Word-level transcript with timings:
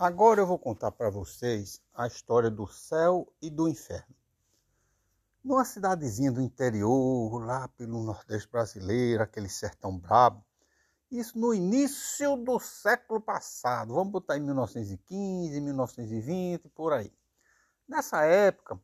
Agora 0.00 0.40
eu 0.40 0.46
vou 0.46 0.60
contar 0.60 0.92
para 0.92 1.10
vocês 1.10 1.82
a 1.92 2.06
história 2.06 2.48
do 2.48 2.68
céu 2.68 3.26
e 3.42 3.50
do 3.50 3.68
inferno. 3.68 4.14
Numa 5.42 5.64
cidadezinha 5.64 6.30
do 6.30 6.40
interior, 6.40 7.44
lá 7.44 7.66
pelo 7.66 8.04
Nordeste 8.04 8.48
brasileiro, 8.48 9.24
aquele 9.24 9.48
sertão 9.48 9.98
brabo, 9.98 10.46
isso 11.10 11.36
no 11.36 11.52
início 11.52 12.36
do 12.36 12.60
século 12.60 13.20
passado, 13.20 13.92
vamos 13.92 14.12
botar 14.12 14.38
em 14.38 14.40
1915, 14.40 15.60
1920, 15.60 16.68
por 16.68 16.92
aí. 16.92 17.12
Nessa 17.88 18.22
época, 18.22 18.80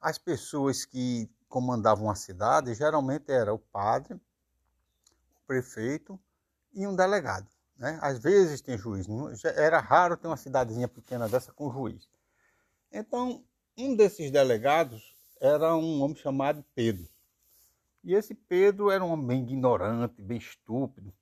as 0.00 0.18
pessoas 0.18 0.84
que 0.84 1.30
comandavam 1.48 2.10
a 2.10 2.16
cidade 2.16 2.74
geralmente 2.74 3.30
era 3.30 3.54
o 3.54 3.58
padre, 3.60 4.14
o 4.14 4.20
prefeito 5.46 6.18
e 6.74 6.88
um 6.88 6.96
delegado. 6.96 7.55
Né? 7.76 7.98
Às 8.00 8.18
vezes 8.18 8.60
tem 8.60 8.78
juiz, 8.78 9.06
era 9.44 9.78
raro 9.78 10.16
ter 10.16 10.26
uma 10.26 10.36
cidadezinha 10.36 10.88
pequena 10.88 11.28
dessa 11.28 11.52
com 11.52 11.70
juiz. 11.70 12.08
Então, 12.90 13.44
um 13.76 13.94
desses 13.94 14.30
delegados 14.30 15.14
era 15.40 15.76
um 15.76 16.02
homem 16.02 16.16
chamado 16.16 16.64
Pedro. 16.74 17.06
E 18.02 18.14
esse 18.14 18.34
Pedro 18.34 18.90
era 18.90 19.04
um 19.04 19.10
homem 19.10 19.26
bem 19.26 19.42
ignorante, 19.42 20.22
bem 20.22 20.38
estúpido. 20.38 21.12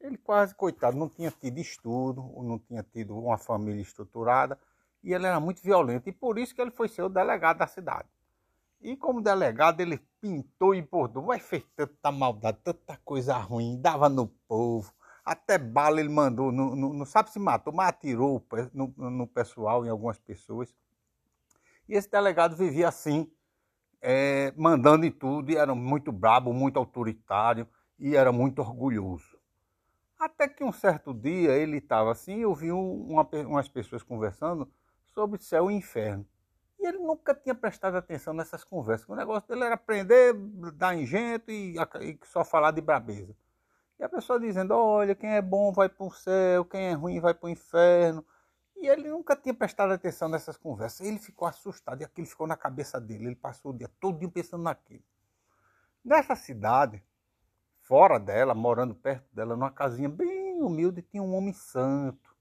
Ele 0.00 0.18
quase, 0.18 0.54
coitado, 0.54 0.96
não 0.96 1.08
tinha 1.08 1.30
tido 1.30 1.58
estudo, 1.58 2.22
não 2.42 2.58
tinha 2.58 2.82
tido 2.82 3.16
uma 3.16 3.38
família 3.38 3.80
estruturada, 3.80 4.58
e 5.02 5.14
ele 5.14 5.26
era 5.26 5.38
muito 5.38 5.62
violento, 5.62 6.08
e 6.08 6.12
por 6.12 6.38
isso 6.38 6.54
que 6.54 6.60
ele 6.60 6.72
foi 6.72 6.88
ser 6.88 7.02
o 7.02 7.08
delegado 7.08 7.58
da 7.58 7.66
cidade. 7.66 8.08
E 8.80 8.96
como 8.96 9.22
delegado, 9.22 9.80
ele 9.80 9.98
pintou 10.20 10.74
e 10.74 10.82
bordou, 10.82 11.22
mas 11.22 11.40
fez 11.42 11.64
tanta 11.76 12.10
maldade, 12.10 12.58
tanta 12.64 12.96
coisa 13.04 13.36
ruim, 13.38 13.80
dava 13.80 14.08
no 14.08 14.26
povo, 14.26 14.92
até 15.24 15.56
bala 15.56 16.00
ele 16.00 16.08
mandou, 16.08 16.50
não, 16.50 16.74
não, 16.74 16.92
não 16.92 17.06
sabe 17.06 17.30
se 17.30 17.38
matou, 17.38 17.72
mas 17.72 17.88
atirou 17.88 18.44
no, 18.72 18.92
no, 18.96 19.26
pessoal, 19.26 19.86
em 19.86 19.88
algumas 19.88 20.18
pessoas. 20.18 20.74
E 21.88 21.94
esse 21.94 22.10
delegado 22.10 22.56
vivia 22.56 22.88
assim, 22.88 23.30
é, 24.00 24.52
mandando 24.56 25.06
em 25.06 25.10
tudo, 25.10 25.50
e 25.50 25.56
era 25.56 25.74
muito 25.74 26.10
brabo, 26.10 26.52
muito 26.52 26.78
autoritário, 26.78 27.68
e 27.98 28.16
era 28.16 28.32
muito 28.32 28.60
orgulhoso. 28.60 29.38
Até 30.18 30.48
que 30.48 30.64
um 30.64 30.72
certo 30.72 31.14
dia 31.14 31.52
ele 31.52 31.78
estava 31.78 32.10
assim, 32.10 32.40
eu 32.40 32.54
vi 32.54 32.72
uma, 32.72 33.28
umas 33.46 33.68
pessoas 33.68 34.02
conversando 34.02 34.70
sobre 35.06 35.40
céu 35.40 35.70
e 35.70 35.74
inferno. 35.74 36.26
E 36.78 36.86
ele 36.86 36.98
nunca 36.98 37.32
tinha 37.32 37.54
prestado 37.54 37.96
atenção 37.96 38.34
nessas 38.34 38.64
conversas. 38.64 39.08
O 39.08 39.14
negócio 39.14 39.48
dele 39.48 39.64
era 39.64 39.74
aprender, 39.74 40.34
dar 40.74 40.96
engenho 40.96 41.40
e, 41.46 41.76
e 42.00 42.18
só 42.24 42.44
falar 42.44 42.72
de 42.72 42.80
brabeza. 42.80 43.36
E 44.02 44.04
a 44.04 44.08
pessoa 44.08 44.40
dizendo: 44.40 44.74
olha, 44.74 45.14
quem 45.14 45.30
é 45.30 45.40
bom 45.40 45.72
vai 45.72 45.88
para 45.88 46.04
o 46.04 46.10
céu, 46.10 46.64
quem 46.64 46.88
é 46.88 46.92
ruim 46.92 47.20
vai 47.20 47.32
para 47.32 47.46
o 47.46 47.48
inferno. 47.48 48.26
E 48.76 48.88
ele 48.88 49.08
nunca 49.08 49.36
tinha 49.36 49.54
prestado 49.54 49.92
atenção 49.92 50.28
nessas 50.28 50.56
conversas. 50.56 51.06
Ele 51.06 51.20
ficou 51.20 51.46
assustado 51.46 52.00
e 52.00 52.04
aquilo 52.04 52.26
ficou 52.26 52.48
na 52.48 52.56
cabeça 52.56 53.00
dele. 53.00 53.26
Ele 53.26 53.36
passou 53.36 53.70
o 53.70 53.78
dia 53.78 53.88
todo 54.00 54.28
pensando 54.28 54.64
naquilo. 54.64 55.04
Nessa 56.04 56.34
cidade, 56.34 57.00
fora 57.78 58.18
dela, 58.18 58.56
morando 58.56 58.92
perto 58.92 59.32
dela, 59.32 59.54
numa 59.54 59.70
casinha 59.70 60.08
bem 60.08 60.60
humilde, 60.60 61.00
tinha 61.02 61.22
um 61.22 61.36
homem 61.36 61.52
santo, 61.52 62.34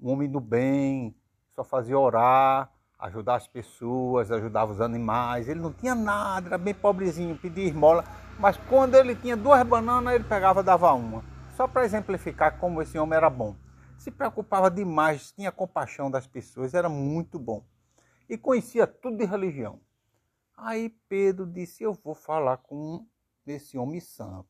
um 0.00 0.10
homem 0.10 0.30
do 0.30 0.40
bem, 0.40 1.14
só 1.54 1.62
fazia 1.62 1.98
orar, 1.98 2.72
ajudar 2.98 3.36
as 3.36 3.46
pessoas, 3.46 4.30
ajudava 4.30 4.72
os 4.72 4.80
animais. 4.80 5.48
Ele 5.48 5.60
não 5.60 5.72
tinha 5.72 5.94
nada, 5.94 6.48
era 6.48 6.58
bem 6.58 6.74
pobrezinho, 6.74 7.36
pedia 7.36 7.64
esmola. 7.64 8.04
Mas 8.38 8.56
quando 8.68 8.94
ele 8.94 9.14
tinha 9.14 9.36
duas 9.36 9.62
bananas, 9.62 10.14
ele 10.14 10.24
pegava 10.24 10.60
e 10.60 10.64
dava 10.64 10.92
uma. 10.92 11.22
Só 11.56 11.66
para 11.66 11.84
exemplificar 11.84 12.58
como 12.58 12.82
esse 12.82 12.98
homem 12.98 13.16
era 13.16 13.30
bom. 13.30 13.56
Se 13.98 14.10
preocupava 14.10 14.70
demais, 14.70 15.32
tinha 15.32 15.50
compaixão 15.50 16.10
das 16.10 16.26
pessoas, 16.26 16.74
era 16.74 16.88
muito 16.88 17.38
bom. 17.38 17.64
E 18.28 18.36
conhecia 18.36 18.86
tudo 18.86 19.16
de 19.16 19.24
religião. 19.24 19.80
Aí 20.56 20.90
Pedro 21.08 21.46
disse: 21.46 21.82
Eu 21.82 21.94
vou 21.94 22.14
falar 22.14 22.58
com 22.58 23.06
esse 23.46 23.78
homem 23.78 24.00
santo. 24.00 24.46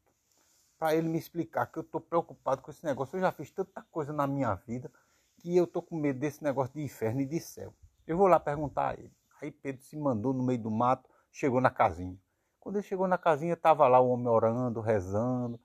Para 0.78 0.94
ele 0.94 1.08
me 1.08 1.18
explicar 1.18 1.66
que 1.66 1.78
eu 1.78 1.82
estou 1.82 2.00
preocupado 2.00 2.62
com 2.62 2.70
esse 2.70 2.84
negócio. 2.84 3.16
Eu 3.16 3.20
já 3.20 3.32
fiz 3.32 3.50
tanta 3.50 3.82
coisa 3.90 4.12
na 4.12 4.26
minha 4.26 4.54
vida 4.54 4.90
que 5.38 5.56
eu 5.56 5.64
estou 5.64 5.82
com 5.82 5.96
medo 5.96 6.18
desse 6.18 6.42
negócio 6.42 6.74
de 6.74 6.82
inferno 6.82 7.20
e 7.20 7.26
de 7.26 7.40
céu. 7.40 7.74
Eu 8.08 8.16
vou 8.16 8.26
lá 8.26 8.40
perguntar 8.40 8.88
a 8.88 8.94
ele. 8.94 9.12
Aí 9.38 9.50
Pedro 9.50 9.82
se 9.82 9.94
mandou 9.94 10.32
no 10.32 10.42
meio 10.42 10.58
do 10.58 10.70
mato, 10.70 11.06
chegou 11.30 11.60
na 11.60 11.68
casinha. 11.68 12.18
Quando 12.58 12.76
ele 12.76 12.82
chegou 12.82 13.06
na 13.06 13.18
casinha, 13.18 13.52
estava 13.52 13.86
lá 13.86 14.00
o 14.00 14.08
homem 14.08 14.28
orando, 14.28 14.80
rezando, 14.80 15.60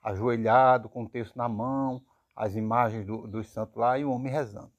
ajoelhado, 0.00 0.88
com 0.88 1.02
o 1.02 1.08
texto 1.08 1.34
na 1.34 1.48
mão, 1.48 2.00
as 2.36 2.54
imagens 2.54 3.04
do, 3.04 3.26
dos 3.26 3.48
santos 3.48 3.74
lá 3.74 3.98
e 3.98 4.04
o 4.04 4.12
homem 4.12 4.32
rezando. 4.32 4.70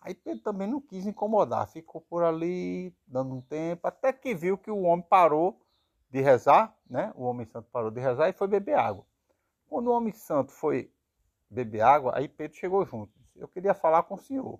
Aí 0.00 0.14
Pedro 0.14 0.42
também 0.42 0.66
não 0.66 0.80
quis 0.80 1.06
incomodar, 1.06 1.68
ficou 1.68 2.00
por 2.00 2.24
ali, 2.24 2.92
dando 3.06 3.36
um 3.36 3.40
tempo, 3.40 3.86
até 3.86 4.12
que 4.12 4.34
viu 4.34 4.58
que 4.58 4.70
o 4.70 4.82
homem 4.82 5.06
parou 5.08 5.64
de 6.10 6.20
rezar, 6.20 6.76
né? 6.90 7.12
O 7.14 7.22
homem 7.22 7.46
santo 7.46 7.68
parou 7.70 7.90
de 7.92 8.00
rezar 8.00 8.28
e 8.28 8.32
foi 8.32 8.48
beber 8.48 8.76
água. 8.76 9.06
Quando 9.68 9.86
o 9.86 9.92
homem 9.92 10.12
santo 10.12 10.50
foi 10.50 10.92
beber 11.48 11.82
água, 11.82 12.14
aí 12.16 12.26
Pedro 12.26 12.56
chegou 12.56 12.84
junto. 12.84 13.12
Eu 13.36 13.46
queria 13.46 13.74
falar 13.74 14.02
com 14.02 14.14
o 14.14 14.18
senhor. 14.18 14.58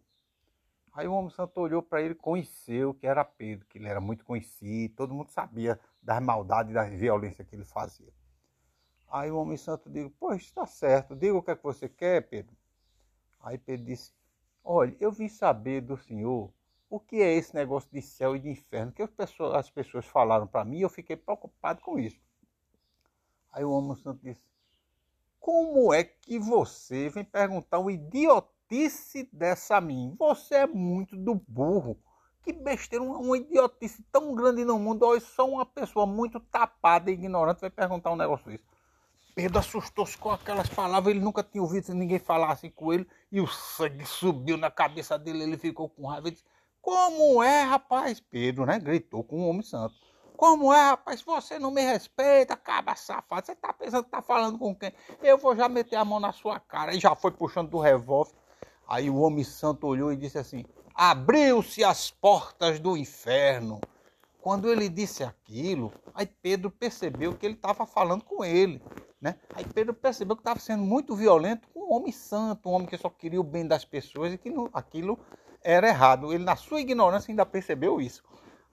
Aí 0.99 1.07
o 1.07 1.13
homem 1.13 1.31
santo 1.31 1.61
olhou 1.61 1.81
para 1.81 2.03
ele, 2.03 2.13
conheceu 2.13 2.93
que 2.93 3.07
era 3.07 3.25
Pedro, 3.25 3.65
que 3.69 3.79
ele 3.79 3.87
era 3.87 4.01
muito 4.01 4.25
conhecido, 4.25 4.97
todo 4.97 5.15
mundo 5.15 5.31
sabia 5.31 5.79
das 6.03 6.21
maldades 6.21 6.73
e 6.73 6.75
da 6.75 6.83
violência 6.83 7.45
que 7.45 7.55
ele 7.55 7.65
fazia. 7.65 8.13
Aí 9.09 9.31
o 9.31 9.37
homem 9.37 9.57
santo 9.57 9.89
disse, 9.89 10.13
pois 10.19 10.43
está 10.43 10.67
certo, 10.67 11.15
diga 11.15 11.37
o 11.37 11.41
que 11.41 11.53
é 11.53 11.55
que 11.55 11.63
você 11.63 11.89
quer, 11.89 12.29
Pedro. 12.29 12.53
Aí 13.39 13.57
Pedro 13.57 13.87
disse, 13.87 14.13
olha, 14.65 14.97
eu 14.99 15.13
vim 15.13 15.29
saber 15.29 15.83
do 15.83 15.97
senhor 15.97 16.53
o 16.91 16.99
que 16.99 17.23
é 17.23 17.33
esse 17.33 17.55
negócio 17.55 17.89
de 17.93 18.03
céu 18.03 18.35
e 18.35 18.41
de 18.41 18.49
inferno, 18.49 18.91
que 18.91 19.01
as 19.01 19.11
pessoas, 19.11 19.55
as 19.55 19.71
pessoas 19.71 20.05
falaram 20.05 20.49
para 20.49 20.65
mim 20.65 20.79
e 20.79 20.83
eu 20.83 20.91
fiquei 20.91 21.15
preocupado 21.15 21.81
com 21.81 21.97
isso. 21.97 22.21
Aí 23.53 23.65
o 23.65 23.71
homem 23.71 23.95
santo 23.95 24.19
disse, 24.21 24.43
como 25.39 25.95
é 25.95 26.03
que 26.03 26.41
você 26.41 27.09
vem 27.09 27.23
perguntar 27.23 27.79
um 27.79 27.89
idiota 27.89 28.58
idiotice 28.69 29.29
dessa 29.33 29.81
mim. 29.81 30.15
Você 30.19 30.55
é 30.57 30.67
muito 30.67 31.17
do 31.17 31.35
burro. 31.35 31.99
Que 32.43 32.53
besteira, 32.53 33.05
uma, 33.05 33.19
uma 33.19 33.37
idiotice 33.37 34.03
tão 34.13 34.35
grande 34.35 34.65
no 34.65 34.79
mundo. 34.79 35.05
Olha, 35.05 35.21
só 35.21 35.49
uma 35.49 35.67
pessoa 35.67 36.07
muito 36.07 36.39
tapada 36.39 37.11
e 37.11 37.15
ignorante 37.15 37.61
vai 37.61 37.71
perguntar 37.71 38.13
um 38.13 38.17
negócio 38.17 38.47
desse. 38.47 38.65
Pedro 39.35 39.59
assustou-se 39.59 40.19
com 40.19 40.31
aquelas 40.31 40.69
palavras, 40.69 41.15
ele 41.15 41.25
nunca 41.25 41.45
tinha 41.45 41.63
ouvido 41.63 41.95
ninguém 41.95 42.19
falar 42.19 42.51
assim 42.51 42.71
com 42.71 42.93
ele, 42.93 43.07
e 43.31 43.41
o 43.41 43.47
sangue 43.47 44.05
subiu 44.05 44.57
na 44.57 44.69
cabeça 44.69 45.17
dele, 45.17 45.45
ele 45.45 45.57
ficou 45.57 45.89
com 45.89 46.09
raiva 46.09 46.27
e 46.27 46.33
disse, 46.33 46.45
como 46.81 47.41
é, 47.41 47.63
rapaz? 47.63 48.19
Pedro, 48.19 48.67
né, 48.67 48.81
gritou 48.81 49.23
com 49.23 49.37
o 49.37 49.49
homem 49.49 49.63
santo. 49.63 49.95
Como 50.37 50.73
é, 50.73 50.91
rapaz? 50.91 51.23
Você 51.23 51.57
não 51.57 51.71
me 51.71 51.83
respeita, 51.83 52.55
acaba 52.55 52.97
safado. 52.97 53.47
Você 53.47 53.55
tá 53.55 53.73
pensando 53.73 54.05
que 54.05 54.11
tá 54.11 54.23
falando 54.23 54.59
com 54.59 54.75
quem? 54.75 54.93
Eu 55.23 55.39
vou 55.39 55.55
já 55.55 55.69
meter 55.69 55.97
a 55.97 56.05
mão 56.05 56.19
na 56.19 56.33
sua 56.33 56.59
cara. 56.59 56.95
E 56.95 57.01
já 57.01 57.15
foi 57.15 57.33
puxando 57.33 57.71
do 57.71 57.79
revólver. 57.79 58.33
Aí 58.89 59.11
o 59.11 59.17
homem 59.17 59.45
santo 59.45 59.87
olhou 59.87 60.11
e 60.11 60.17
disse 60.17 60.39
assim: 60.39 60.65
Abriu-se 60.95 61.85
as 61.85 62.11
portas 62.11 62.81
do 62.81 62.97
inferno. 62.97 63.81
Quando 64.41 64.73
ele 64.73 64.89
disse 64.89 65.23
aquilo, 65.23 65.93
aí 66.15 66.27
Pedro 66.27 66.71
percebeu 66.71 67.37
que 67.37 67.45
ele 67.45 67.55
estava 67.55 67.85
falando 67.85 68.25
com 68.25 68.43
ele. 68.43 68.81
Né? 69.21 69.37
Aí 69.55 69.65
Pedro 69.65 69.93
percebeu 69.93 70.35
que 70.37 70.41
estava 70.41 70.59
sendo 70.59 70.85
muito 70.85 71.15
violento 71.15 71.69
com 71.69 71.81
um 71.81 71.93
homem 71.93 72.13
santo, 72.13 72.69
um 72.69 72.73
homem 72.73 72.89
que 72.89 72.97
só 72.97 73.11
queria 73.11 73.41
o 73.41 73.45
bem 73.45 73.67
das 73.67 73.85
pessoas 73.85 74.33
e 74.33 74.39
que 74.39 74.51
aquilo 74.73 75.19
era 75.63 75.89
errado. 75.89 76.33
Ele, 76.33 76.45
na 76.45 76.57
sua 76.57 76.81
ignorância, 76.81 77.31
ainda 77.31 77.45
percebeu 77.45 78.01
isso. 78.01 78.23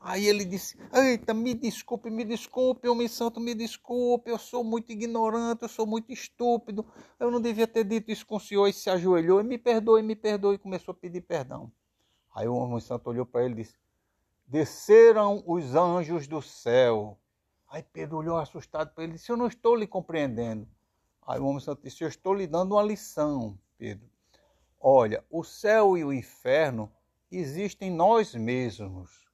Aí 0.08 0.28
ele 0.28 0.46
disse: 0.46 0.78
Eita, 0.94 1.34
me 1.34 1.56
desculpe, 1.56 2.12
me 2.12 2.24
desculpe, 2.24 2.88
homem 2.88 3.08
santo, 3.08 3.40
me 3.40 3.56
desculpe, 3.56 4.30
eu 4.30 4.38
sou 4.38 4.64
muito 4.64 4.92
ignorante, 4.92 5.64
eu 5.64 5.68
sou 5.68 5.88
muito 5.88 6.14
estúpido, 6.14 6.86
eu 7.20 7.32
não 7.32 7.42
devia 7.42 7.66
ter 7.66 7.84
dito 7.84 8.12
isso 8.12 8.24
com 8.24 8.36
o 8.36 8.40
senhor. 8.40 8.68
E 8.68 8.74
se 8.74 8.88
ajoelhou 8.88 9.42
e 9.42 9.44
me 9.44 9.58
perdoe, 9.58 10.04
me 10.04 10.16
perdoe, 10.16 10.56
e 10.56 10.60
começou 10.60 10.92
a 10.92 10.96
pedir 10.96 11.22
perdão. 11.22 11.72
Aí 12.36 12.48
o 12.48 12.54
homem 12.54 12.80
santo 12.80 13.10
olhou 13.10 13.26
para 13.26 13.46
ele 13.46 13.54
e 13.54 13.64
disse: 13.64 13.76
Desceram 14.46 15.44
os 15.44 15.74
anjos 15.74 16.28
do 16.28 16.40
céu. 16.40 17.18
Aí 17.68 17.82
Pedro 17.82 18.18
olhou 18.18 18.38
assustado 18.38 18.94
para 18.94 19.06
ele 19.06 19.14
e 19.14 19.16
disse: 19.16 19.32
Eu 19.32 19.38
não 19.38 19.48
estou 19.48 19.76
lhe 19.76 19.88
compreendendo. 19.88 20.68
Aí 21.26 21.40
o 21.40 21.48
homem 21.48 21.62
santo 21.62 21.82
disse: 21.82 22.04
Eu 22.04 22.10
estou 22.10 22.36
lhe 22.36 22.46
dando 22.46 22.76
uma 22.76 22.84
lição, 22.84 23.58
Pedro. 23.76 24.08
Olha, 24.80 25.26
o 25.32 25.44
céu 25.44 25.98
e 25.98 26.06
o 26.06 26.14
inferno 26.14 26.92
existem 27.32 27.90
nós 27.90 28.36
mesmos. 28.36 29.26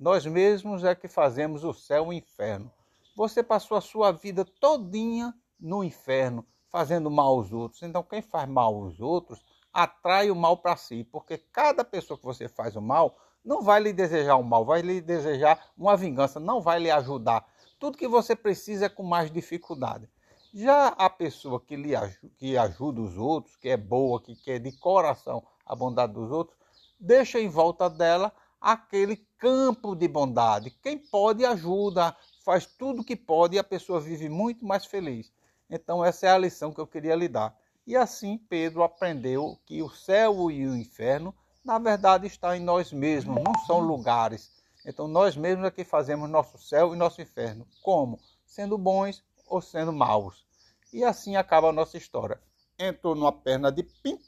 Nós 0.00 0.24
mesmos 0.24 0.82
é 0.82 0.94
que 0.94 1.06
fazemos 1.06 1.62
o 1.62 1.74
céu 1.74 2.06
e 2.06 2.08
o 2.08 2.12
inferno. 2.14 2.72
Você 3.14 3.42
passou 3.42 3.76
a 3.76 3.82
sua 3.82 4.10
vida 4.10 4.46
todinha 4.58 5.34
no 5.60 5.84
inferno, 5.84 6.42
fazendo 6.70 7.10
mal 7.10 7.34
aos 7.34 7.52
outros. 7.52 7.82
Então, 7.82 8.02
quem 8.02 8.22
faz 8.22 8.48
mal 8.48 8.74
aos 8.74 8.98
outros 8.98 9.44
atrai 9.70 10.30
o 10.30 10.34
mal 10.34 10.56
para 10.56 10.74
si, 10.74 11.04
porque 11.04 11.36
cada 11.36 11.84
pessoa 11.84 12.16
que 12.16 12.24
você 12.24 12.48
faz 12.48 12.76
o 12.76 12.80
mal 12.80 13.14
não 13.44 13.60
vai 13.60 13.78
lhe 13.78 13.92
desejar 13.92 14.36
o 14.36 14.42
mal, 14.42 14.64
vai 14.64 14.80
lhe 14.80 15.02
desejar 15.02 15.66
uma 15.76 15.98
vingança, 15.98 16.40
não 16.40 16.62
vai 16.62 16.78
lhe 16.78 16.90
ajudar. 16.90 17.46
Tudo 17.78 17.98
que 17.98 18.08
você 18.08 18.34
precisa 18.34 18.86
é 18.86 18.88
com 18.88 19.02
mais 19.02 19.30
dificuldade. 19.30 20.08
Já 20.54 20.88
a 20.88 21.10
pessoa 21.10 21.60
que, 21.60 21.76
lhe, 21.76 21.92
que 22.38 22.56
ajuda 22.56 23.02
os 23.02 23.18
outros, 23.18 23.54
que 23.56 23.68
é 23.68 23.76
boa, 23.76 24.18
que 24.18 24.34
quer 24.34 24.60
de 24.60 24.72
coração 24.72 25.44
a 25.66 25.76
bondade 25.76 26.14
dos 26.14 26.30
outros, 26.30 26.56
deixa 26.98 27.38
em 27.38 27.50
volta 27.50 27.90
dela 27.90 28.32
aquele 28.60 29.16
campo 29.38 29.94
de 29.94 30.06
bondade. 30.06 30.70
Quem 30.82 30.98
pode 30.98 31.44
ajuda, 31.44 32.14
faz 32.44 32.66
tudo 32.66 33.04
que 33.04 33.16
pode 33.16 33.56
e 33.56 33.58
a 33.58 33.64
pessoa 33.64 34.00
vive 34.00 34.28
muito 34.28 34.66
mais 34.66 34.84
feliz. 34.84 35.32
Então 35.68 36.04
essa 36.04 36.26
é 36.26 36.30
a 36.30 36.38
lição 36.38 36.72
que 36.72 36.80
eu 36.80 36.86
queria 36.86 37.14
lhe 37.14 37.28
dar. 37.28 37.56
E 37.86 37.96
assim 37.96 38.36
Pedro 38.36 38.82
aprendeu 38.82 39.58
que 39.64 39.82
o 39.82 39.88
céu 39.88 40.50
e 40.50 40.66
o 40.66 40.76
inferno, 40.76 41.34
na 41.64 41.78
verdade, 41.78 42.26
está 42.26 42.56
em 42.56 42.60
nós 42.60 42.92
mesmos, 42.92 43.42
não 43.42 43.54
são 43.66 43.80
lugares. 43.80 44.50
Então 44.84 45.08
nós 45.08 45.36
mesmos 45.36 45.66
é 45.66 45.70
que 45.70 45.84
fazemos 45.84 46.28
nosso 46.28 46.58
céu 46.58 46.94
e 46.94 46.98
nosso 46.98 47.22
inferno. 47.22 47.66
Como? 47.82 48.18
Sendo 48.44 48.76
bons 48.76 49.22
ou 49.46 49.60
sendo 49.60 49.92
maus. 49.92 50.46
E 50.92 51.04
assim 51.04 51.36
acaba 51.36 51.68
a 51.68 51.72
nossa 51.72 51.96
história. 51.96 52.40
Entrou 52.78 53.14
numa 53.14 53.32
perna 53.32 53.70
de 53.70 53.82
pinto, 53.82 54.24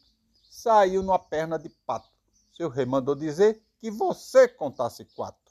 saiu 0.50 1.02
numa 1.02 1.19
perna 1.19 1.58
de 1.58 1.69
pato. 1.69 2.08
Seu 2.52 2.69
rei 2.69 2.85
mandou 2.85 3.14
dizer 3.14 3.62
que 3.82 3.90
você 3.90 4.46
contasse 4.46 5.05
quatro. 5.05 5.42